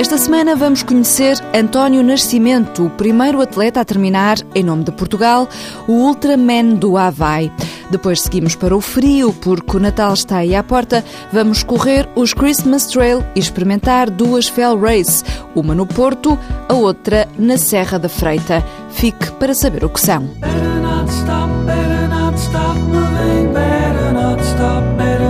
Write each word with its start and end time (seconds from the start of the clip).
Esta 0.00 0.16
semana 0.16 0.56
vamos 0.56 0.82
conhecer 0.82 1.36
António 1.54 2.02
Nascimento, 2.02 2.86
o 2.86 2.88
primeiro 2.88 3.38
atleta 3.42 3.82
a 3.82 3.84
terminar, 3.84 4.38
em 4.54 4.64
nome 4.64 4.82
de 4.82 4.90
Portugal, 4.90 5.46
o 5.86 5.92
Ultraman 5.92 6.70
do 6.76 6.96
Havaí. 6.96 7.52
Depois 7.90 8.22
seguimos 8.22 8.54
para 8.54 8.74
o 8.74 8.80
frio, 8.80 9.30
porque 9.34 9.76
o 9.76 9.78
Natal 9.78 10.14
está 10.14 10.38
aí 10.38 10.56
à 10.56 10.62
porta. 10.62 11.04
Vamos 11.30 11.62
correr 11.62 12.08
os 12.16 12.32
Christmas 12.32 12.86
Trail 12.86 13.22
e 13.36 13.40
experimentar 13.40 14.08
duas 14.08 14.48
Fell 14.48 14.80
Race, 14.80 15.22
uma 15.54 15.74
no 15.74 15.84
Porto, 15.84 16.38
a 16.66 16.72
outra 16.72 17.28
na 17.38 17.58
Serra 17.58 17.98
da 17.98 18.08
Freita. 18.08 18.64
Fique 18.88 19.30
para 19.32 19.52
saber 19.52 19.84
o 19.84 19.90
que 19.90 20.00
são. 20.00 20.22
Better 20.40 20.80
not 20.80 21.12
stop, 21.12 21.52
better 21.66 22.08
not 22.08 22.38
stop 22.40 22.78
moving, 22.78 23.52
better 23.52 24.14
not 24.14 24.42
stop, 24.42 24.82
better 24.96 25.29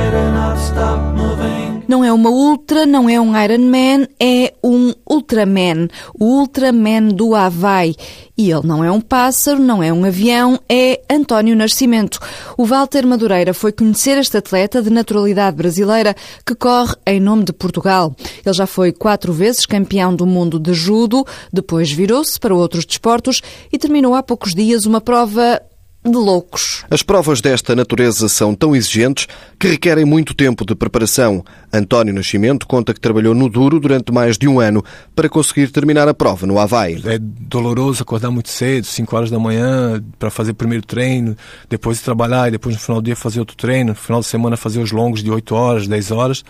Não 1.91 2.05
é 2.05 2.13
uma 2.13 2.29
Ultra, 2.29 2.85
não 2.85 3.09
é 3.09 3.19
um 3.19 3.37
Iron 3.37 3.65
Man, 3.65 4.07
é 4.17 4.53
um 4.63 4.93
Ultraman, 5.05 5.89
o 6.17 6.39
Ultraman 6.39 7.09
do 7.09 7.35
Havaí. 7.35 7.97
E 8.37 8.49
ele 8.49 8.65
não 8.65 8.81
é 8.81 8.89
um 8.89 9.01
pássaro, 9.01 9.59
não 9.59 9.83
é 9.83 9.91
um 9.91 10.05
avião, 10.05 10.57
é 10.69 11.01
António 11.09 11.53
Nascimento. 11.53 12.17
O 12.57 12.65
Walter 12.65 13.05
Madureira 13.05 13.53
foi 13.53 13.73
conhecer 13.73 14.17
este 14.17 14.37
atleta 14.37 14.81
de 14.81 14.89
naturalidade 14.89 15.57
brasileira 15.57 16.15
que 16.45 16.55
corre 16.55 16.95
em 17.05 17.19
nome 17.19 17.43
de 17.43 17.51
Portugal. 17.51 18.15
Ele 18.45 18.55
já 18.55 18.65
foi 18.65 18.93
quatro 18.93 19.33
vezes 19.33 19.65
campeão 19.65 20.15
do 20.15 20.25
mundo 20.25 20.61
de 20.61 20.73
judo, 20.73 21.27
depois 21.51 21.91
virou-se 21.91 22.39
para 22.39 22.55
outros 22.55 22.85
desportos 22.85 23.41
e 23.69 23.77
terminou 23.77 24.15
há 24.15 24.23
poucos 24.23 24.55
dias 24.55 24.85
uma 24.85 25.01
prova 25.01 25.61
de 26.03 26.17
loucos. 26.17 26.83
As 26.89 27.03
provas 27.03 27.41
desta 27.41 27.75
natureza 27.75 28.27
são 28.27 28.55
tão 28.55 28.75
exigentes 28.75 29.27
que 29.59 29.67
requerem 29.67 30.03
muito 30.03 30.33
tempo 30.33 30.65
de 30.65 30.73
preparação. 30.73 31.43
António 31.73 32.13
Nascimento 32.13 32.67
conta 32.67 32.93
que 32.93 32.99
trabalhou 32.99 33.33
no 33.33 33.49
duro 33.49 33.79
durante 33.79 34.11
mais 34.11 34.37
de 34.37 34.47
um 34.47 34.59
ano 34.59 34.83
para 35.15 35.29
conseguir 35.29 35.69
terminar 35.69 36.07
a 36.07 36.13
prova 36.13 36.45
no 36.45 36.59
Havaí. 36.59 37.01
É 37.05 37.17
doloroso 37.19 38.03
acordar 38.03 38.31
muito 38.31 38.49
cedo, 38.49 38.85
5 38.85 39.15
horas 39.15 39.31
da 39.31 39.39
manhã, 39.39 40.03
para 40.19 40.29
fazer 40.29 40.51
o 40.51 40.55
primeiro 40.55 40.85
treino, 40.85 41.35
depois 41.69 42.01
trabalhar 42.01 42.47
e 42.47 42.51
depois 42.51 42.75
no 42.75 42.81
final 42.81 43.01
do 43.01 43.05
dia 43.05 43.15
fazer 43.15 43.39
outro 43.39 43.55
treino, 43.55 43.89
no 43.89 43.95
final 43.95 44.21
de 44.21 44.27
semana 44.27 44.57
fazer 44.57 44.79
os 44.79 44.91
longos 44.91 45.23
de 45.23 45.31
8 45.31 45.55
horas, 45.55 45.87
10 45.87 46.11
horas. 46.11 46.43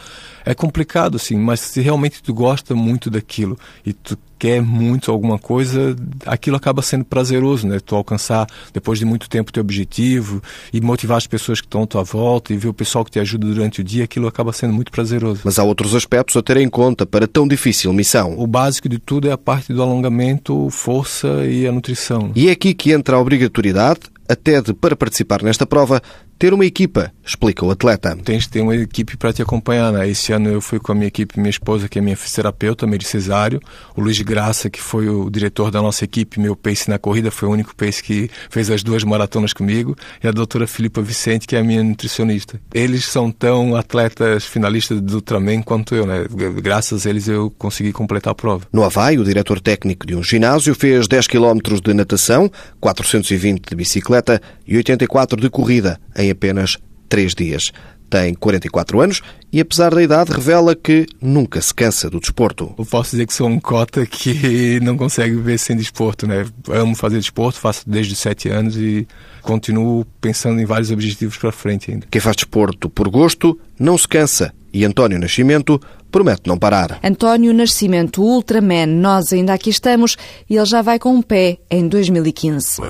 É 0.44 0.54
complicado, 0.54 1.18
assim, 1.18 1.38
mas 1.38 1.60
se 1.60 1.82
realmente 1.82 2.22
tu 2.22 2.34
gosta 2.34 2.74
muito 2.74 3.10
daquilo 3.10 3.58
e 3.86 3.94
tu 3.94 4.18
quer 4.40 4.60
muito 4.60 5.12
alguma 5.12 5.38
coisa, 5.38 5.96
aquilo 6.26 6.56
acaba 6.56 6.82
sendo 6.82 7.06
prazeroso, 7.06 7.68
né? 7.68 7.80
Tu 7.80 7.96
alcançar, 7.96 8.48
depois 8.74 8.98
de 8.98 9.06
muito 9.06 9.30
tempo, 9.30 9.54
teu 9.54 9.62
objetivo 9.62 10.42
e 10.74 10.82
motivar 10.82 11.18
as 11.18 11.28
pessoas 11.28 11.62
que 11.62 11.68
estão 11.68 11.84
à 11.84 11.86
tua 11.86 12.04
volta 12.04 12.52
e 12.52 12.58
ver 12.58 12.68
o 12.68 12.74
pessoal 12.74 13.06
que 13.06 13.12
te 13.12 13.20
ajuda 13.20 13.46
durante 13.46 13.82
o 13.82 13.84
dia, 13.84 14.04
aquilo 14.04 14.28
acaba 14.28 14.52
sendo 14.52 14.74
muito 14.74 14.92
prazeroso. 14.92 15.11
Mas 15.44 15.60
há 15.60 15.64
outros 15.64 15.96
aspectos 15.96 16.36
a 16.36 16.42
ter 16.42 16.58
em 16.58 16.70
conta 16.70 17.06
para 17.06 17.28
tão 17.28 17.48
difícil 17.48 17.92
missão. 17.94 18.36
O 18.38 18.48
básico 18.48 18.88
de 18.88 19.00
tudo 19.00 19.28
é 19.28 19.32
a 19.32 19.38
parte 19.38 19.74
do 19.74 19.82
alongamento, 19.82 20.70
força 20.70 21.46
e 21.46 21.68
a 21.68 21.72
nutrição. 21.72 22.32
E 22.36 22.50
é 22.50 22.52
aqui 22.52 22.74
que 22.74 22.92
entra 22.92 23.16
a 23.16 23.20
obrigatoriedade, 23.20 24.02
até 24.28 24.62
de, 24.62 24.74
para 24.74 24.96
participar 24.96 25.42
nesta 25.44 25.66
prova, 25.66 26.02
ter 26.42 26.56
uma 26.56 26.66
equipa, 26.66 27.14
explica 27.24 27.64
o 27.64 27.70
atleta. 27.70 28.18
Tens 28.26 28.46
de 28.46 28.50
ter 28.50 28.62
uma 28.62 28.76
equipe 28.76 29.16
para 29.16 29.32
te 29.32 29.44
acompanhar. 29.44 29.92
Né? 29.92 30.10
Esse 30.10 30.34
ano 30.34 30.50
eu 30.50 30.60
fui 30.60 30.80
com 30.80 30.92
a 30.92 30.96
minha 30.96 31.08
equipe, 31.08 31.40
minha 31.40 31.52
esposa, 31.52 31.88
que 31.88 32.00
é 32.00 32.02
minha 32.02 32.18
fisioterapeuta, 32.18 32.88
Mary 32.88 33.06
Cesário, 33.06 33.62
o 33.96 34.02
Luiz 34.02 34.20
Graça, 34.24 34.68
que 34.68 34.82
foi 34.82 35.08
o 35.08 35.30
diretor 35.30 35.70
da 35.70 35.80
nossa 35.84 36.04
equipe, 36.04 36.40
meu 36.40 36.56
pace 36.56 36.90
na 36.90 36.98
corrida, 36.98 37.30
foi 37.30 37.48
o 37.48 37.52
único 37.52 37.76
pace 37.76 38.02
que 38.02 38.28
fez 38.50 38.72
as 38.72 38.82
duas 38.82 39.04
maratonas 39.04 39.54
comigo, 39.54 39.96
e 40.24 40.28
a 40.28 40.32
doutora 40.32 40.66
Filipa 40.66 41.00
Vicente, 41.00 41.46
que 41.46 41.56
é 41.56 41.60
a 41.60 41.64
minha 41.64 41.84
nutricionista. 41.84 42.60
Eles 42.74 43.06
são 43.06 43.30
tão 43.32 43.76
atletas 43.76 44.44
finalistas 44.44 45.00
do 45.00 45.18
Ultraman 45.18 45.62
quanto 45.62 45.94
eu, 45.94 46.08
né? 46.08 46.26
Graças 46.56 47.06
a 47.06 47.10
eles 47.12 47.28
eu 47.28 47.54
consegui 47.56 47.94
completar 47.94 48.32
a 48.32 48.36
prova. 48.36 48.66
No 48.74 48.84
Havaí, 48.84 49.20
o 49.20 49.24
diretor 49.24 49.62
técnico 49.62 50.08
de 50.08 50.16
um 50.16 50.24
ginásio 50.24 50.74
fez 50.74 51.08
10 51.08 51.28
km 51.28 51.60
de 51.84 51.94
natação, 51.94 52.52
420 52.80 53.70
de 53.70 53.76
bicicleta 53.76 54.42
e 54.66 54.76
84 54.76 55.40
de 55.40 55.48
corrida 55.48 56.00
em 56.18 56.31
apenas 56.32 56.78
três 57.08 57.36
dias. 57.36 57.72
Tem 58.10 58.34
44 58.34 59.00
anos 59.00 59.22
e, 59.54 59.62
apesar 59.62 59.96
da 59.96 60.04
idade, 60.04 60.34
revela 60.34 60.76
que 60.76 61.08
nunca 61.22 61.62
se 61.62 61.74
cansa 61.74 62.10
do 62.10 62.20
desporto. 62.20 62.74
Eu 62.78 62.86
posso 62.86 63.12
dizer 63.12 63.26
que 63.26 63.34
sou 63.34 63.48
um 63.48 63.58
cota 63.58 64.06
que 64.06 64.80
não 64.84 64.98
consegue 64.98 65.36
viver 65.36 65.58
sem 65.58 65.78
desporto, 65.78 66.28
né? 66.28 66.46
Amo 66.70 66.94
fazer 66.94 67.20
desporto, 67.20 67.58
faço 67.58 67.90
desde 67.90 68.12
os 68.12 68.20
7 68.20 68.50
anos 68.50 68.76
e 68.76 69.08
continuo 69.42 70.06
pensando 70.20 70.60
em 70.60 70.66
vários 70.66 70.92
objetivos 70.92 71.38
para 71.38 71.54
frente 71.54 71.90
ainda. 71.90 72.06
Quem 72.12 72.20
faz 72.20 72.36
desporto 72.36 72.90
por 72.90 73.10
gosto 73.10 73.58
não 73.80 73.98
se 73.98 74.08
cansa 74.10 74.54
e 74.74 74.84
António 74.86 75.20
Nascimento 75.20 75.80
promete 76.12 76.42
não 76.46 76.58
parar. 76.58 77.00
António 77.04 77.54
Nascimento, 77.54 78.22
Ultraman, 78.22 78.88
nós 78.88 79.32
ainda 79.32 79.54
aqui 79.54 79.70
estamos 79.70 80.18
e 80.50 80.58
ele 80.58 80.66
já 80.66 80.82
vai 80.82 81.00
com 81.00 81.16
um 81.16 81.22
pé 81.22 81.60
em 81.70 81.88
2015. 81.88 82.82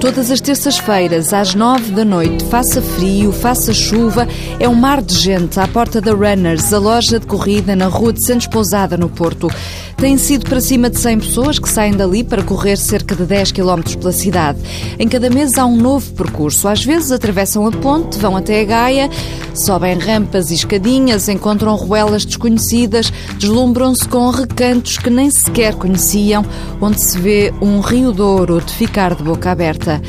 Todas 0.00 0.30
as 0.30 0.40
terças-feiras, 0.40 1.32
às 1.32 1.54
nove 1.54 1.90
da 1.92 2.04
noite, 2.04 2.44
faça 2.44 2.82
frio, 2.82 3.32
faça 3.32 3.72
chuva, 3.72 4.28
é 4.60 4.68
um 4.68 4.74
mar 4.74 5.00
de 5.00 5.14
gente 5.14 5.58
à 5.58 5.66
porta 5.66 6.00
da 6.00 6.12
Runners, 6.12 6.72
a 6.74 6.78
loja 6.78 7.18
de 7.18 7.26
corrida 7.26 7.74
na 7.74 7.86
rua 7.86 8.12
de 8.12 8.22
Santos 8.22 8.46
Pousada, 8.46 8.98
no 8.98 9.08
Porto. 9.08 9.48
Tem 9.96 10.18
sido 10.18 10.46
para 10.48 10.60
cima 10.60 10.90
de 10.90 10.98
100 10.98 11.20
pessoas 11.20 11.58
que 11.58 11.68
saem 11.68 11.94
dali 11.94 12.22
para 12.22 12.42
correr 12.42 12.76
cerca 12.76 13.14
de 13.14 13.24
10 13.24 13.52
km 13.52 13.82
pela 13.98 14.12
cidade. 14.12 14.58
Em 14.98 15.08
cada 15.08 15.30
mês 15.30 15.56
há 15.56 15.64
um 15.64 15.76
novo 15.76 16.12
percurso. 16.12 16.68
Às 16.68 16.84
vezes 16.84 17.10
atravessam 17.10 17.66
a 17.66 17.70
ponte, 17.70 18.18
vão 18.18 18.36
até 18.36 18.60
a 18.60 18.64
Gaia, 18.64 19.10
sobem 19.54 19.98
rampas 19.98 20.50
e 20.50 20.54
escadinhas, 20.54 21.28
encontram 21.28 21.74
ruelas 21.76 22.24
desconhecidas, 22.24 23.12
deslumbram-se 23.38 24.06
com 24.08 24.28
recantos 24.30 24.98
que 24.98 25.08
nem 25.08 25.30
sequer 25.30 25.74
conheciam, 25.74 26.44
onde 26.80 27.02
se 27.02 27.18
vê 27.18 27.52
um 27.62 27.80
rio 27.80 28.12
Douro 28.12 28.60
de 28.60 28.72
ficar 28.72 29.14
de 29.14 29.22
boca 29.22 29.50
aberta. 29.50 30.02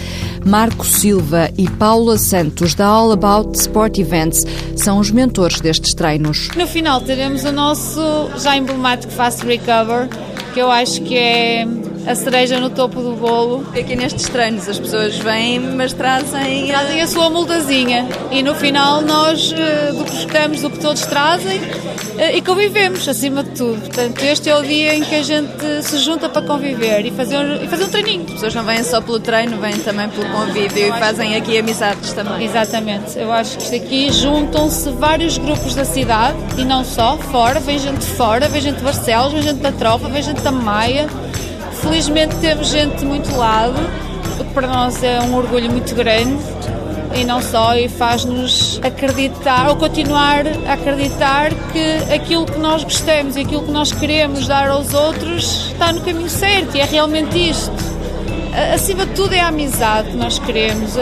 Marco 0.45 0.85
Silva 0.85 1.49
e 1.57 1.67
Paula 1.67 2.19
Santos, 2.19 2.75
da 2.75 2.85
All 2.85 3.11
About 3.11 3.57
Sport 3.57 3.97
Events, 3.97 4.45
são 4.75 4.99
os 4.99 5.09
mentores 5.09 5.59
destes 5.59 5.95
treinos. 5.95 6.49
No 6.55 6.67
final 6.67 7.01
teremos 7.01 7.43
o 7.45 7.51
nosso 7.51 7.99
já 8.37 8.55
emblemático 8.55 9.11
Fast 9.11 9.43
Recover, 9.75 10.07
que 10.53 10.59
eu 10.61 10.71
acho 10.71 11.01
que 11.01 11.17
é 11.17 11.67
a 12.07 12.13
cereja 12.13 12.59
no 12.59 12.69
topo 12.69 13.01
do 13.01 13.15
bolo. 13.15 13.65
Aqui 13.77 13.95
nestes 13.95 14.29
treinos 14.29 14.69
as 14.69 14.79
pessoas 14.79 15.17
vêm, 15.17 15.59
mas 15.59 15.93
trazem. 15.93 16.67
Trazem 16.67 17.01
a 17.01 17.07
sua 17.07 17.29
moldazinha 17.29 18.07
e 18.31 18.43
no 18.43 18.55
final 18.55 19.01
nós 19.01 19.51
uh, 19.51 20.03
degustamos 20.03 20.63
o 20.63 20.69
que 20.69 20.79
todos 20.79 21.05
trazem 21.05 21.57
uh, 21.57 22.35
e 22.35 22.41
convivemos 22.41 23.07
acima 23.07 23.43
de 23.43 23.51
tudo. 23.51 23.79
Portanto, 23.81 24.21
este 24.21 24.49
é 24.49 24.55
o 24.55 24.61
dia 24.61 24.95
em 24.95 25.03
que 25.03 25.15
a 25.15 25.23
gente 25.23 25.83
se 25.83 25.97
junta 25.97 26.29
para 26.29 26.41
conviver 26.41 27.05
e 27.05 27.11
fazer, 27.11 27.63
e 27.63 27.67
fazer 27.67 27.83
um 27.85 27.89
treininho. 27.89 28.25
As 28.25 28.33
pessoas 28.33 28.55
não 28.55 28.63
vêm 28.63 28.83
só 28.83 29.01
pelo 29.01 29.19
treino, 29.19 29.57
vêm 29.57 29.77
também 29.79 30.07
pelo 30.09 30.29
convívio 30.29 30.87
e 30.87 30.99
fazem 30.99 31.35
aqui 31.35 31.57
amizades 31.57 32.13
também. 32.13 32.45
Exatamente. 32.45 33.17
Eu 33.17 33.31
acho 33.31 33.57
que 33.57 33.63
isto 33.63 33.75
aqui 33.75 34.11
juntam-se 34.11 34.89
vários 34.91 35.37
grupos 35.37 35.73
da 35.73 35.85
cidade 35.85 36.37
e 36.57 36.63
não 36.63 36.85
só, 36.85 37.17
fora, 37.17 37.59
vem 37.59 37.79
gente 37.79 37.99
de 37.99 38.05
fora, 38.05 38.47
vem 38.47 38.61
gente 38.61 38.77
de 38.77 38.83
Barcelos, 38.83 39.33
vem 39.33 39.41
gente 39.41 39.59
da 39.59 39.71
Trofa, 39.71 40.07
vem 40.07 40.21
gente 40.21 40.41
da 40.41 40.51
Maia 40.51 41.07
Felizmente 41.85 42.35
temos 42.37 42.69
gente 42.69 42.97
de 42.97 43.05
muito 43.05 43.37
lado, 43.37 43.75
o 44.39 44.43
que 44.43 44.53
para 44.55 44.67
nós 44.67 45.03
é 45.03 45.21
um 45.21 45.35
orgulho 45.35 45.69
muito 45.71 45.93
grande 45.93 46.43
e 47.15 47.23
não 47.23 47.39
só, 47.39 47.77
e 47.77 47.87
faz-nos 47.87 48.79
acreditar 48.83 49.69
ou 49.69 49.75
continuar 49.75 50.45
a 50.67 50.73
acreditar 50.73 51.51
que 51.71 52.13
aquilo 52.13 52.47
que 52.47 52.57
nós 52.57 52.83
gostamos 52.83 53.35
e 53.35 53.41
aquilo 53.41 53.61
que 53.61 53.71
nós 53.71 53.91
queremos 53.91 54.47
dar 54.47 54.67
aos 54.67 54.95
outros 54.95 55.71
está 55.73 55.93
no 55.93 56.01
caminho 56.01 56.27
certo 56.27 56.75
e 56.75 56.81
é 56.81 56.85
realmente 56.85 57.37
isto. 57.37 57.71
Acima 58.73 59.05
de 59.05 59.13
tudo 59.13 59.33
é 59.35 59.41
a 59.41 59.49
amizade 59.49 60.09
que 60.09 60.17
nós 60.17 60.39
queremos. 60.39 60.95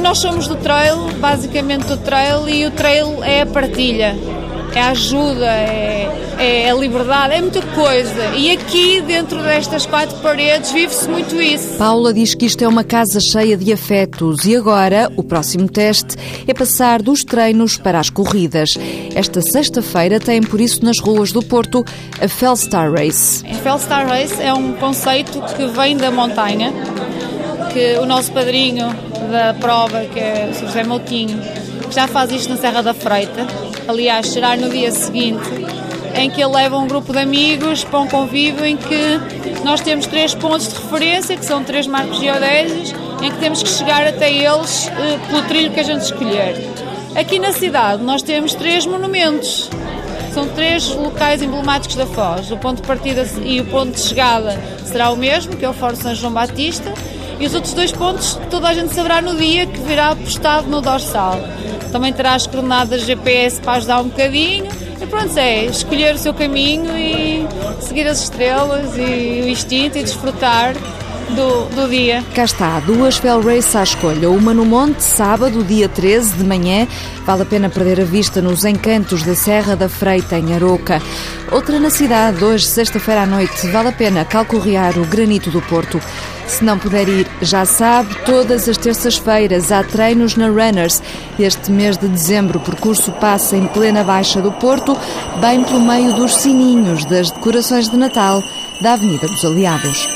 Nós 0.00 0.18
somos 0.18 0.46
do 0.46 0.54
trail, 0.54 1.08
basicamente 1.18 1.84
do 1.86 1.96
trail, 1.96 2.48
e 2.48 2.64
o 2.64 2.70
trail 2.70 3.24
é 3.24 3.42
a 3.42 3.46
partilha 3.46 4.14
é 4.76 4.82
a 4.82 4.90
ajuda, 4.90 5.46
é, 5.46 6.36
é 6.38 6.70
a 6.70 6.74
liberdade, 6.74 7.32
é 7.32 7.40
muita 7.40 7.62
coisa. 7.62 8.34
E 8.36 8.50
aqui, 8.50 9.00
dentro 9.00 9.42
destas 9.42 9.86
quatro 9.86 10.18
paredes, 10.18 10.70
vive-se 10.70 11.08
muito 11.08 11.40
isso. 11.40 11.78
Paula 11.78 12.12
diz 12.12 12.34
que 12.34 12.44
isto 12.44 12.62
é 12.62 12.68
uma 12.68 12.84
casa 12.84 13.18
cheia 13.18 13.56
de 13.56 13.72
afetos 13.72 14.44
e 14.44 14.54
agora 14.54 15.10
o 15.16 15.22
próximo 15.22 15.66
teste 15.66 16.16
é 16.46 16.52
passar 16.52 17.00
dos 17.00 17.24
treinos 17.24 17.78
para 17.78 17.98
as 17.98 18.10
corridas. 18.10 18.74
Esta 19.14 19.40
sexta-feira 19.40 20.20
tem, 20.20 20.42
por 20.42 20.60
isso, 20.60 20.84
nas 20.84 20.98
ruas 20.98 21.32
do 21.32 21.42
Porto, 21.42 21.82
a 22.20 22.28
Fellstar 22.28 22.92
Race. 22.92 23.42
A 23.50 23.54
Fellstar 23.54 24.06
Race 24.06 24.42
é 24.42 24.52
um 24.52 24.74
conceito 24.74 25.40
que 25.56 25.66
vem 25.68 25.96
da 25.96 26.10
montanha, 26.10 26.70
que 27.72 27.96
o 27.98 28.04
nosso 28.04 28.30
padrinho 28.30 28.88
da 29.32 29.54
prova, 29.54 30.04
que 30.04 30.20
é 30.20 30.50
o 30.50 30.54
Sr. 30.54 30.66
José 30.66 30.84
Moutinho, 30.84 31.40
já 31.96 32.06
faz 32.06 32.30
isto 32.30 32.50
na 32.50 32.58
Serra 32.58 32.82
da 32.82 32.92
Freita. 32.92 33.46
Aliás, 33.88 34.26
será 34.26 34.54
no 34.54 34.68
dia 34.68 34.90
seguinte, 34.90 35.48
em 36.14 36.28
que 36.28 36.42
ele 36.42 36.52
leva 36.52 36.76
um 36.76 36.86
grupo 36.86 37.10
de 37.10 37.20
amigos 37.20 37.84
para 37.84 38.00
um 38.00 38.06
convívio 38.06 38.66
em 38.66 38.76
que 38.76 39.18
nós 39.64 39.80
temos 39.80 40.06
três 40.06 40.34
pontos 40.34 40.68
de 40.68 40.74
referência, 40.74 41.38
que 41.38 41.44
são 41.46 41.64
três 41.64 41.86
marcos 41.86 42.18
geodésicos, 42.18 42.92
em 43.22 43.30
que 43.30 43.38
temos 43.38 43.62
que 43.62 43.70
chegar 43.70 44.06
até 44.06 44.30
eles 44.30 44.88
eh, 44.88 45.18
pelo 45.26 45.42
trilho 45.44 45.72
que 45.72 45.80
a 45.80 45.82
gente 45.82 46.02
escolher. 46.02 46.54
Aqui 47.14 47.38
na 47.38 47.54
cidade 47.54 48.02
nós 48.02 48.20
temos 48.20 48.52
três 48.52 48.84
monumentos. 48.84 49.70
São 50.34 50.46
três 50.48 50.86
locais 50.90 51.40
emblemáticos 51.40 51.96
da 51.96 52.04
Foz. 52.04 52.50
O 52.50 52.58
ponto 52.58 52.82
de 52.82 52.86
partida 52.86 53.26
e 53.42 53.58
o 53.58 53.64
ponto 53.64 53.92
de 53.92 54.00
chegada 54.00 54.54
será 54.84 55.08
o 55.08 55.16
mesmo, 55.16 55.56
que 55.56 55.64
é 55.64 55.68
o 55.70 55.72
Foro 55.72 55.96
São 55.96 56.14
João 56.14 56.34
Batista. 56.34 56.92
E 57.38 57.46
os 57.46 57.54
outros 57.54 57.74
dois 57.74 57.92
pontos 57.92 58.38
toda 58.50 58.68
a 58.68 58.74
gente 58.74 58.94
saberá 58.94 59.20
no 59.20 59.36
dia 59.36 59.66
que 59.66 59.80
virá 59.80 60.14
postado 60.16 60.68
no 60.68 60.80
dorsal. 60.80 61.38
Também 61.92 62.12
terá 62.12 62.34
as 62.34 62.46
coordenadas 62.46 63.02
GPS 63.02 63.60
para 63.60 63.74
ajudar 63.74 64.00
um 64.00 64.08
bocadinho. 64.08 64.66
E 65.00 65.06
pronto, 65.06 65.36
é 65.38 65.66
escolher 65.66 66.14
o 66.14 66.18
seu 66.18 66.32
caminho 66.32 66.96
e 66.96 67.46
seguir 67.80 68.06
as 68.06 68.22
estrelas 68.22 68.96
e 68.96 69.42
o 69.44 69.48
instinto 69.48 69.98
e 69.98 70.02
desfrutar 70.02 70.74
do, 71.34 71.64
do 71.74 71.88
dia. 71.88 72.24
Cá 72.34 72.44
está, 72.44 72.80
duas 72.80 73.16
Fell 73.16 73.40
Race 73.42 73.76
à 73.76 73.82
escolha. 73.82 74.30
Uma 74.30 74.54
no 74.54 74.64
Monte, 74.64 75.02
sábado, 75.02 75.64
dia 75.64 75.88
13 75.88 76.34
de 76.34 76.44
manhã. 76.44 76.86
Vale 77.24 77.42
a 77.42 77.46
pena 77.46 77.68
perder 77.68 78.00
a 78.00 78.04
vista 78.04 78.40
nos 78.40 78.64
encantos 78.64 79.22
da 79.22 79.34
Serra 79.34 79.74
da 79.74 79.88
Freita, 79.88 80.38
em 80.38 80.54
Aroca. 80.54 81.02
Outra 81.50 81.78
na 81.78 81.90
cidade, 81.90 82.42
hoje, 82.44 82.66
sexta-feira 82.66 83.22
à 83.22 83.26
noite. 83.26 83.66
Vale 83.68 83.88
a 83.88 83.92
pena 83.92 84.24
calcorrear 84.24 84.98
o 84.98 85.04
granito 85.04 85.50
do 85.50 85.60
Porto. 85.62 86.00
Se 86.46 86.64
não 86.64 86.78
puder 86.78 87.08
ir, 87.08 87.26
já 87.42 87.64
sabe, 87.64 88.14
todas 88.24 88.68
as 88.68 88.76
terças-feiras 88.76 89.72
há 89.72 89.82
treinos 89.82 90.36
na 90.36 90.46
Runners. 90.46 91.02
Este 91.38 91.70
mês 91.70 91.98
de 91.98 92.08
dezembro 92.08 92.58
o 92.58 92.62
percurso 92.62 93.12
passa 93.12 93.56
em 93.56 93.66
plena 93.66 94.04
Baixa 94.04 94.40
do 94.40 94.52
Porto, 94.52 94.96
bem 95.40 95.64
pelo 95.64 95.80
meio 95.80 96.14
dos 96.14 96.36
sininhos 96.36 97.04
das 97.04 97.30
decorações 97.30 97.88
de 97.88 97.96
Natal 97.96 98.42
da 98.80 98.92
Avenida 98.92 99.26
dos 99.26 99.44
Aliados. 99.44 100.06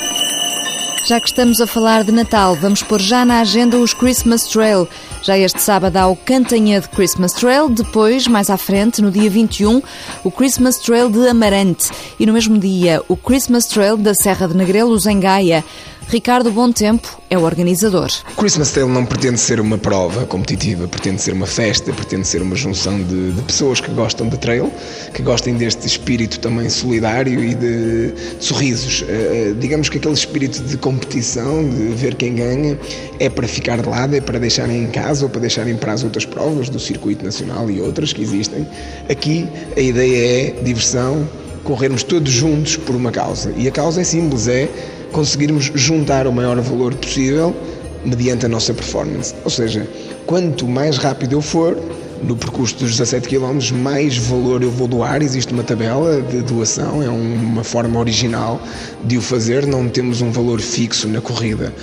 Já 1.03 1.19
que 1.19 1.27
estamos 1.27 1.59
a 1.59 1.65
falar 1.65 2.03
de 2.03 2.11
Natal, 2.11 2.55
vamos 2.55 2.83
pôr 2.83 3.01
já 3.01 3.25
na 3.25 3.41
agenda 3.41 3.77
os 3.77 3.93
Christmas 3.93 4.43
Trail. 4.43 4.87
Já 5.23 5.37
este 5.37 5.59
sábado 5.59 5.97
há 5.97 6.07
o 6.07 6.15
Cantanhede 6.15 6.87
Christmas 6.89 7.33
Trail, 7.33 7.69
depois, 7.69 8.27
mais 8.27 8.51
à 8.51 8.57
frente, 8.57 9.01
no 9.01 9.09
dia 9.09 9.29
21, 9.29 9.81
o 10.23 10.31
Christmas 10.31 10.77
Trail 10.77 11.09
de 11.09 11.27
Amarante 11.27 11.89
e 12.19 12.25
no 12.25 12.33
mesmo 12.33 12.57
dia 12.57 13.01
o 13.07 13.17
Christmas 13.17 13.65
Trail 13.65 13.97
da 13.97 14.13
Serra 14.13 14.47
de 14.47 14.55
Negrelos 14.55 15.07
em 15.07 15.19
Gaia. 15.19 15.65
Ricardo 16.07 16.51
Bom 16.51 16.71
Tempo 16.71 17.21
é 17.29 17.37
o 17.37 17.43
organizador. 17.43 18.09
O 18.33 18.35
Christmas 18.35 18.71
Trail 18.71 18.89
não 18.89 19.05
pretende 19.05 19.39
ser 19.39 19.61
uma 19.61 19.77
prova 19.77 20.25
competitiva, 20.25 20.87
pretende 20.87 21.21
ser 21.21 21.33
uma 21.33 21.45
festa, 21.45 21.93
pretende 21.93 22.27
ser 22.27 22.41
uma 22.41 22.55
junção 22.55 23.01
de, 23.01 23.31
de 23.31 23.41
pessoas 23.43 23.79
que 23.79 23.89
gostam 23.91 24.27
de 24.27 24.37
trail, 24.37 24.71
que 25.13 25.21
gostem 25.21 25.55
deste 25.55 25.87
espírito 25.87 26.39
também 26.39 26.69
solidário 26.69 27.41
e 27.41 27.53
de, 27.53 28.11
de 28.11 28.43
sorrisos. 28.43 29.01
Uh, 29.01 29.55
digamos 29.55 29.87
que 29.87 29.97
aquele 29.97 30.13
espírito 30.13 30.61
de 30.61 30.77
competição, 30.77 31.63
de 31.69 31.93
ver 31.95 32.15
quem 32.15 32.35
ganha, 32.35 32.77
é 33.19 33.29
para 33.29 33.47
ficar 33.47 33.81
de 33.81 33.87
lado, 33.87 34.13
é 34.13 34.19
para 34.19 34.37
deixarem 34.37 34.83
em 34.83 34.87
casa 34.87 35.23
ou 35.23 35.29
para 35.29 35.41
deixarem 35.41 35.77
para 35.77 35.93
as 35.93 36.03
outras 36.03 36.25
provas 36.25 36.67
do 36.67 36.79
circuito 36.79 37.23
nacional 37.23 37.71
e 37.71 37.79
outras 37.79 38.11
que 38.11 38.21
existem. 38.21 38.67
Aqui 39.09 39.47
a 39.77 39.79
ideia 39.79 40.49
é 40.49 40.61
diversão, 40.61 41.27
corrermos 41.63 42.03
todos 42.03 42.31
juntos 42.31 42.75
por 42.75 42.95
uma 42.95 43.11
causa. 43.11 43.53
E 43.55 43.67
a 43.67 43.71
causa 43.71 44.01
é 44.01 44.03
simples, 44.03 44.47
é 44.47 44.67
conseguirmos 45.11 45.71
juntar 45.75 46.27
o 46.27 46.31
maior 46.31 46.59
valor 46.61 46.93
possível 46.95 47.55
mediante 48.03 48.45
a 48.45 48.49
nossa 48.49 48.73
performance. 48.73 49.33
Ou 49.43 49.49
seja, 49.49 49.87
quanto 50.25 50.67
mais 50.67 50.97
rápido 50.97 51.33
eu 51.33 51.41
for, 51.41 51.77
no 52.23 52.35
percurso 52.35 52.75
dos 52.77 52.91
17 52.91 53.27
km, 53.27 53.59
mais 53.81 54.17
valor 54.17 54.61
eu 54.61 54.69
vou 54.69 54.87
doar. 54.87 55.21
Existe 55.21 55.53
uma 55.53 55.63
tabela 55.63 56.21
de 56.21 56.41
doação, 56.41 57.01
é 57.01 57.09
uma 57.09 57.63
forma 57.63 57.99
original 57.99 58.61
de 59.03 59.17
o 59.17 59.21
fazer. 59.21 59.65
Não 59.65 59.89
temos 59.89 60.21
um 60.21 60.31
valor 60.31 60.61
fixo 60.61 61.07
na 61.07 61.21
corrida 61.21 61.73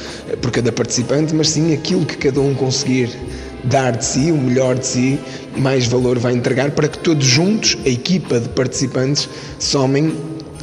por 0.41 0.51
cada 0.51 0.71
participante, 0.71 1.35
mas 1.35 1.51
sim 1.51 1.73
aquilo 1.75 2.07
que 2.07 2.17
cada 2.17 2.41
um 2.41 2.55
conseguir 2.55 3.11
dar 3.65 3.97
de 3.97 4.05
si, 4.05 4.31
o 4.31 4.37
melhor 4.37 4.79
de 4.79 4.87
si, 4.87 5.19
mais 5.57 5.87
valor 5.87 6.19
vai 6.19 6.33
entregar 6.33 6.71
para 6.71 6.87
que 6.87 6.99
todos 6.99 7.27
juntos, 7.27 7.77
a 7.85 7.89
equipa 7.89 8.39
de 8.39 8.49
participantes, 8.51 9.29
somem 9.59 10.15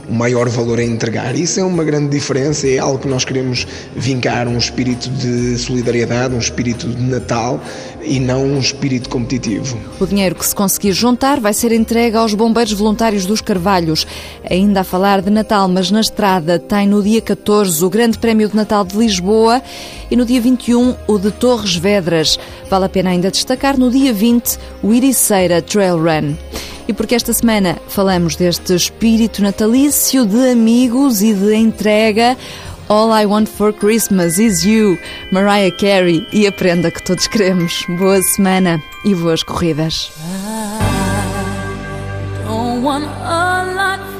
o 0.07 0.13
maior 0.13 0.50
valor 0.50 0.80
a 0.80 0.84
entregar. 0.84 1.36
Isso 1.36 1.60
é 1.60 1.63
uma 1.63 1.84
grande 1.84 2.10
diferença, 2.10 2.68
é 2.68 2.78
algo 2.78 3.00
que 3.00 3.07
nós 3.07 3.25
queremos 3.25 3.68
vincar, 3.96 4.48
um 4.48 4.57
espírito 4.57 5.10
de 5.10 5.57
solidariedade, 5.57 6.34
um 6.36 6.40
espírito 6.40 6.88
de 6.88 7.02
Natal 7.02 7.60
e 8.04 8.19
não 8.19 8.46
um 8.46 8.60
espírito 8.60 9.10
competitivo. 9.10 9.78
O 10.00 10.06
dinheiro 10.06 10.36
que 10.36 10.46
se 10.46 10.54
conseguir 10.56 10.94
juntar 10.94 11.40
vai 11.40 11.54
ser 11.54 11.72
entregue 11.72 12.18
aos 12.18 12.34
bombeiros 12.34 12.74
voluntários 12.74 13.25
dos 13.25 13.42
Carvalhos. 13.42 14.06
Ainda 14.50 14.81
a 14.81 14.84
falar 14.84 15.22
de 15.22 15.30
Natal, 15.30 15.68
mas 15.68 15.90
na 15.90 16.02
estrada 16.02 16.60
tem 16.60 16.88
no 16.88 17.01
dia 17.01 17.22
14 17.22 17.84
o 17.84 17.90
Grande 17.90 18.18
Prémio 18.18 18.48
de 18.48 18.56
Natal 18.56 18.86
de 18.86 18.96
Lisboa 18.98 19.62
e 20.10 20.16
no 20.16 20.25
dia 20.25 20.40
21 20.40 20.96
o 21.08 21.18
de 21.18 21.31
Torres 21.31 21.75
Vedras. 21.75 22.40
Vale 22.69 22.86
a 22.86 22.90
pena 22.90 23.10
ainda 23.10 23.31
destacar 23.31 23.78
no 23.78 23.90
dia 23.90 24.13
20 24.13 24.58
o 24.84 24.94
Iriceira 24.94 25.62
Trail 25.62 25.98
Run. 25.98 26.36
E 26.88 26.94
porque 26.94 27.16
esta 27.16 27.34
semana 27.34 27.78
falamos 27.88 28.36
deste 28.36 28.76
espírito 28.76 29.42
natalício 29.42 30.26
de 30.26 30.52
amigos 30.52 31.22
e 31.22 31.34
de 31.34 31.56
entrega, 31.56 32.38
All 32.88 33.10
I 33.12 33.26
Want 33.26 33.48
for 33.50 33.74
Christmas 33.74 34.38
is 34.38 34.64
You, 34.64 34.98
Mariah 35.32 35.76
Carey 35.76 36.28
e 36.32 36.46
aprenda 36.46 36.92
que 36.92 37.04
todos 37.04 37.26
queremos. 37.28 37.84
Boa 37.98 38.22
semana 38.22 38.80
e 39.04 39.16
boas 39.16 39.42
corridas. 39.42 40.12
I 42.88 44.15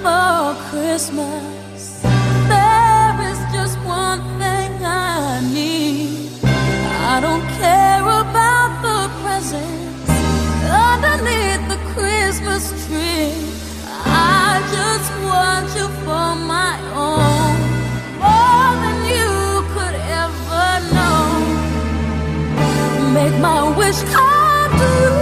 wish 23.88 24.04
I 24.08 25.10
do. 25.10 25.15